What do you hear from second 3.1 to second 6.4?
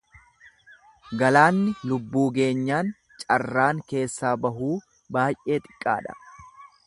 carraan keessaa bahuu baay'ee xiqqaadha.